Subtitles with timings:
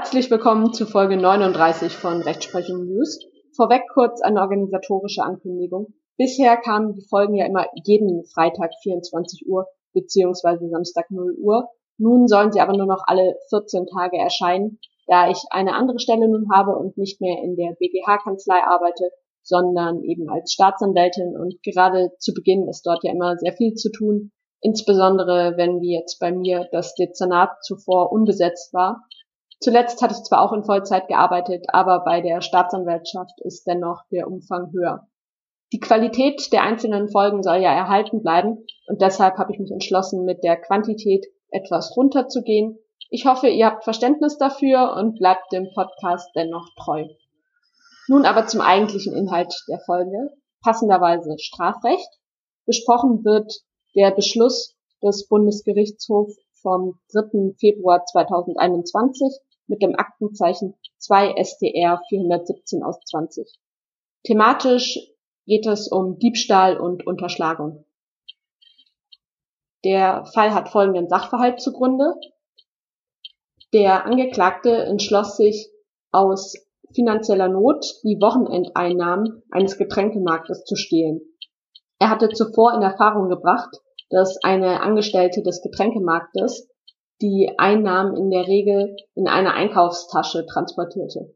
[0.00, 3.20] Herzlich willkommen zu Folge 39 von Rechtsprechung News.
[3.54, 5.92] Vorweg kurz eine organisatorische Ankündigung.
[6.16, 11.68] Bisher kamen die Folgen ja immer jeden Freitag 24 Uhr beziehungsweise Samstag 0 Uhr.
[11.98, 16.30] Nun sollen sie aber nur noch alle 14 Tage erscheinen, da ich eine andere Stelle
[16.30, 19.10] nun habe und nicht mehr in der BGH-Kanzlei arbeite,
[19.42, 23.92] sondern eben als Staatsanwältin und gerade zu Beginn ist dort ja immer sehr viel zu
[23.92, 29.02] tun, insbesondere wenn wie jetzt bei mir das Dezernat zuvor unbesetzt war
[29.62, 34.26] Zuletzt hatte ich zwar auch in Vollzeit gearbeitet, aber bei der Staatsanwaltschaft ist dennoch der
[34.26, 35.06] Umfang höher.
[35.72, 40.24] Die Qualität der einzelnen Folgen soll ja erhalten bleiben und deshalb habe ich mich entschlossen,
[40.24, 42.78] mit der Quantität etwas runterzugehen.
[43.10, 47.04] Ich hoffe, ihr habt Verständnis dafür und bleibt dem Podcast dennoch treu.
[48.08, 50.30] Nun aber zum eigentlichen Inhalt der Folge,
[50.62, 52.08] passenderweise Strafrecht.
[52.64, 53.52] Besprochen wird
[53.94, 57.54] der Beschluss des Bundesgerichtshofs vom 3.
[57.58, 59.38] Februar 2021
[59.70, 63.48] mit dem Aktenzeichen 2 STR 417 aus 20.
[64.24, 64.98] Thematisch
[65.46, 67.86] geht es um Diebstahl und Unterschlagung.
[69.84, 72.14] Der Fall hat folgenden Sachverhalt zugrunde.
[73.72, 75.70] Der Angeklagte entschloss sich
[76.10, 76.54] aus
[76.94, 81.20] finanzieller Not die Wochenendeinnahmen eines Getränkemarktes zu stehlen.
[81.98, 83.70] Er hatte zuvor in Erfahrung gebracht,
[84.10, 86.69] dass eine Angestellte des Getränkemarktes
[87.20, 91.34] die Einnahmen in der Regel in einer Einkaufstasche transportierte.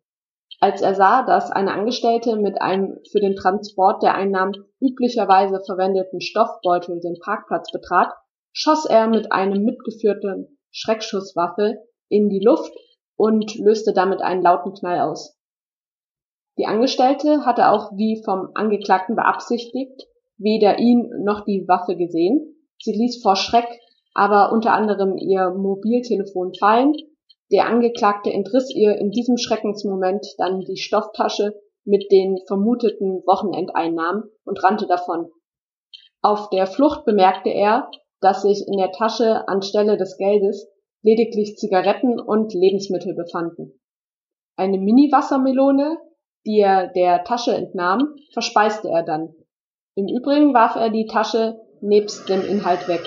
[0.61, 6.21] Als er sah, dass eine Angestellte mit einem für den Transport der Einnahmen üblicherweise verwendeten
[6.21, 8.13] Stoffbeutel den Parkplatz betrat,
[8.53, 12.73] schoss er mit einem mitgeführten Schreckschusswaffe in die Luft
[13.17, 15.39] und löste damit einen lauten Knall aus.
[16.57, 20.07] Die Angestellte hatte auch wie vom Angeklagten beabsichtigt
[20.39, 22.57] weder ihn noch die Waffe gesehen.
[22.81, 23.69] Sie ließ vor Schreck
[24.15, 26.95] aber unter anderem ihr Mobiltelefon fallen.
[27.53, 34.65] Der Angeklagte entriss ihr in diesem Schreckensmoment dann die Stofftasche mit den vermuteten Wochenendeinnahmen und
[34.65, 35.31] rannte davon.
[36.23, 40.67] Auf der Flucht bemerkte er, dass sich in der Tasche anstelle des Geldes
[41.03, 43.79] lediglich Zigaretten und Lebensmittel befanden.
[44.57, 45.99] Eine Mini-Wassermelone,
[46.47, 49.35] die er der Tasche entnahm, verspeiste er dann.
[49.97, 53.03] Im Übrigen warf er die Tasche nebst dem Inhalt weg.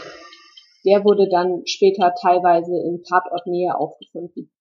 [0.86, 4.52] Der wurde dann später teilweise in Tatortnähe aufgefunden.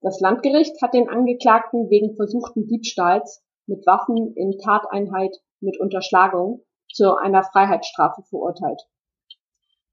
[0.00, 6.62] Das Landgericht hat den Angeklagten wegen versuchten Diebstahls mit Waffen in Tateinheit mit Unterschlagung
[6.92, 8.82] zu einer Freiheitsstrafe verurteilt.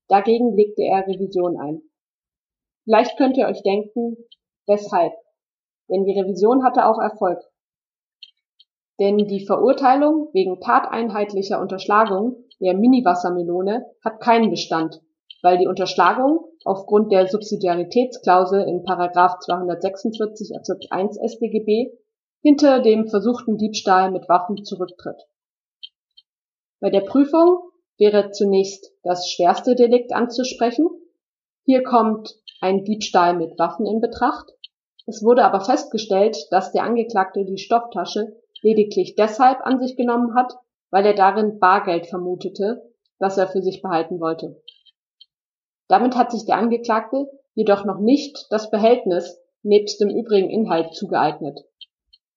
[0.10, 1.82] Dagegen legte er Revision ein.
[2.84, 4.18] Vielleicht könnt ihr euch denken,
[4.68, 5.14] weshalb?
[5.90, 7.40] Denn die Revision hatte auch Erfolg.
[9.00, 15.02] Denn die Verurteilung wegen tateinheitlicher Unterschlagung der Mini-Wassermelone hat keinen Bestand,
[15.42, 18.84] weil die Unterschlagung aufgrund der Subsidiaritätsklausel in§
[19.40, 21.92] 246 Absatz 1 StGB
[22.42, 25.18] hinter dem versuchten Diebstahl mit Waffen zurücktritt.
[26.80, 27.60] Bei der Prüfung
[27.98, 30.88] wäre zunächst das schwerste Delikt anzusprechen.
[31.64, 34.52] Hier kommt ein Diebstahl mit Waffen in Betracht.
[35.08, 40.54] Es wurde aber festgestellt, dass der Angeklagte die Stofftasche lediglich deshalb an sich genommen hat,
[40.92, 44.62] weil er darin Bargeld vermutete, das er für sich behalten wollte.
[45.88, 51.60] Damit hat sich der Angeklagte jedoch noch nicht das Behältnis nebst dem übrigen Inhalt zugeeignet.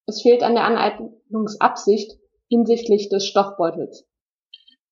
[0.07, 4.07] Es fehlt an der Aneignungsabsicht hinsichtlich des Stoffbeutels.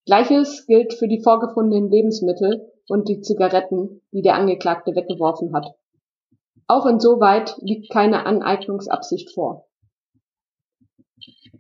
[0.07, 5.75] Gleiches gilt für die vorgefundenen Lebensmittel und die Zigaretten, die der Angeklagte weggeworfen hat.
[6.67, 9.69] Auch insoweit liegt keine Aneignungsabsicht vor.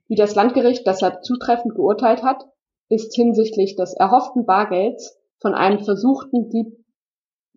[0.09, 2.45] Wie das Landgericht deshalb zutreffend geurteilt hat,
[2.89, 6.83] ist hinsichtlich des erhofften Bargelds von einem versuchten Dieb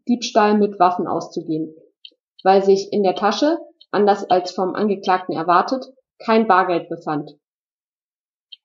[0.08, 1.76] Diebstahl mit Waffen auszugehen,
[2.44, 3.58] weil sich in der Tasche,
[3.92, 5.86] anders als vom Angeklagten erwartet,
[6.20, 7.32] kein Bargeld befand.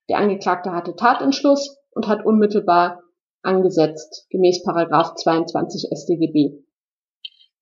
[0.08, 3.02] Der Angeklagte hatte Tatentschluss und hat unmittelbar
[3.42, 6.62] angesetzt, gemäß Paragraph 22 StGB.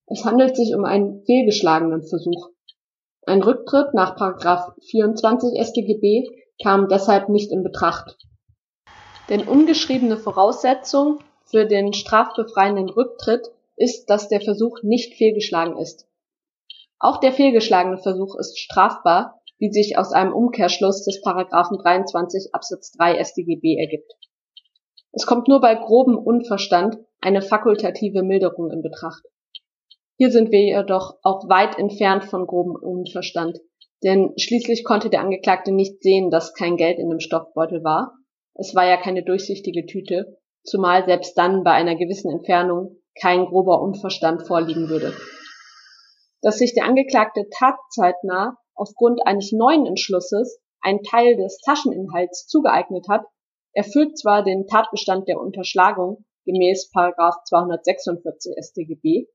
[0.07, 2.51] Es handelt sich um einen fehlgeschlagenen Versuch,
[3.29, 4.17] ein Rücktritt nach§
[4.91, 6.29] 24 StGB
[6.63, 8.17] kam deshalb nicht in Betracht.
[9.29, 16.07] Denn ungeschriebene Voraussetzung für den strafbefreienden Rücktritt ist, dass der Versuch nicht fehlgeschlagen ist.
[16.99, 22.93] Auch der fehlgeschlagene Versuch ist strafbar, wie sich aus einem Umkehrschluss des Paragraphen 23 Absatz
[22.93, 24.13] 3 StGB ergibt.
[25.13, 29.25] Es kommt nur bei grobem Unverstand eine fakultative Milderung in Betracht
[30.19, 33.61] hier sind wir jedoch auch weit entfernt von grobem Unverstand,
[34.03, 38.15] denn schließlich konnte der Angeklagte nicht sehen, dass kein Geld in dem Stoffbeutel war.
[38.55, 43.81] Es war ja keine durchsichtige Tüte, zumal selbst dann bei einer gewissen Entfernung kein grober
[43.81, 45.13] Unverstand vorliegen würde.
[46.43, 53.25] Dass sich der Angeklagte tatzeitnah aufgrund eines neuen Entschlusses einen Teil des Tascheninhalts zugeeignet hat,
[53.73, 59.29] erfüllt zwar den Tatbestand der Unterschlagung gemäß 246 StGB,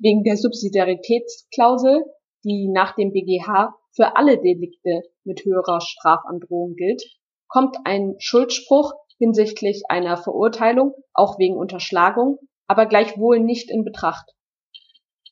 [0.00, 2.04] wegen der Subsidiaritätsklausel,
[2.44, 7.02] die nach dem BGH für alle Delikte mit höherer Strafandrohung gilt,
[7.48, 14.32] kommt ein Schuldspruch hinsichtlich einer Verurteilung auch wegen Unterschlagung, aber gleichwohl nicht in Betracht.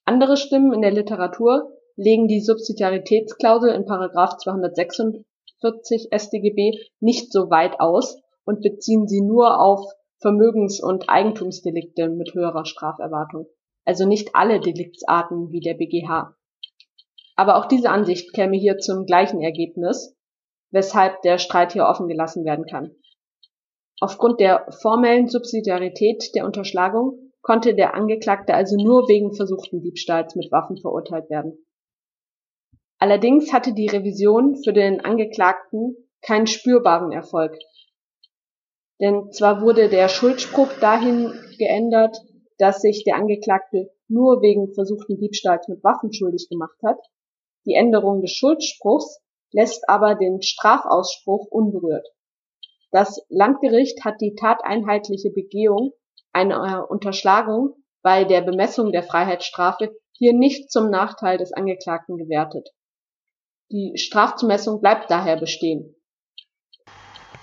[0.05, 8.21] Andere Stimmen in der Literatur legen die Subsidiaritätsklausel in 246 StGB nicht so weit aus
[8.45, 9.85] und beziehen sie nur auf
[10.21, 13.47] Vermögens- und Eigentumsdelikte mit höherer Straferwartung,
[13.89, 16.37] also nicht alle Deliktsarten wie der BGH.
[17.37, 20.15] Aber auch diese Ansicht käme hier zum gleichen Ergebnis,
[20.71, 22.91] weshalb der Streit hier offen gelassen werden kann.
[23.99, 30.53] Aufgrund der formellen Subsidiarität der Unterschlagung konnte der Angeklagte also nur wegen versuchten Diebstahls mit
[30.53, 31.57] Waffen verurteilt werden.
[32.99, 37.57] Allerdings hatte die Revision für den Angeklagten keinen spürbaren Erfolg.
[39.01, 42.19] Denn zwar wurde der Schuldspruch dahin geändert,
[42.59, 46.99] dass sich der Angeklagte nur wegen versuchten Diebstahls mit Waffen schuldig gemacht hat,
[47.65, 49.21] die Änderung des Schuldspruchs
[49.53, 52.07] lässt aber den Strafausspruch unberührt.
[52.91, 55.93] Das Landgericht hat die tateinheitliche Begehung
[56.33, 62.69] einer Unterschlagung bei der Bemessung der Freiheitsstrafe hier nicht zum Nachteil des Angeklagten gewertet.
[63.71, 65.95] Die Strafzumessung bleibt daher bestehen.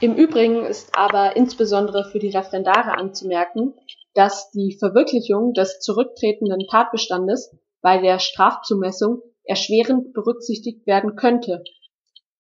[0.02, 3.74] Im Übrigen ist aber insbesondere für die Referendare anzumerken,
[4.16, 11.64] dass die Verwirklichung des zurücktretenden Tatbestandes bei der Strafzumessung erschwerend berücksichtigt werden könnte.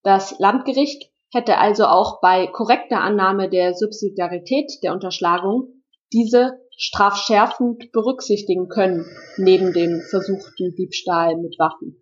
[0.01, 5.83] Das Landgericht hätte also auch bei korrekter Annahme der Subsidiarität der Unterschlagung
[6.13, 9.05] diese strafschärfend berücksichtigen können,
[9.37, 12.01] neben dem versuchten Diebstahl mit Waffen.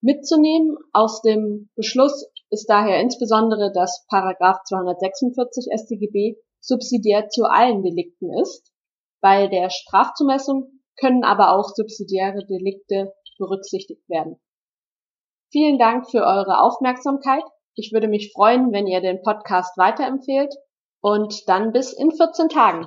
[0.00, 8.32] Mitzunehmen aus dem Beschluss ist daher insbesondere, dass Paragraph 246 StGB subsidiär zu allen Delikten
[8.40, 8.72] ist.
[9.20, 14.40] Bei der Strafzumessung können aber auch subsidiäre Delikte berücksichtigt werden.
[15.50, 17.44] Vielen Dank für eure Aufmerksamkeit.
[17.74, 20.54] Ich würde mich freuen, wenn ihr den Podcast weiterempfehlt
[21.00, 22.86] und dann bis in 14 Tagen.